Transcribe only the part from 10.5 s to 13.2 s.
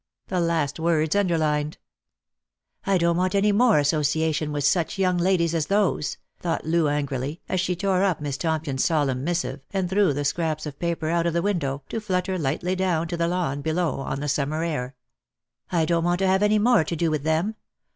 of paper out of the win dow, to flutter lightly down to